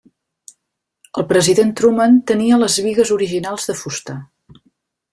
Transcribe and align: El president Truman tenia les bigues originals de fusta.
El 1.23 1.27
president 1.33 1.75
Truman 1.81 2.19
tenia 2.33 2.59
les 2.65 2.81
bigues 2.89 3.15
originals 3.19 3.71
de 3.73 3.81
fusta. 3.85 4.21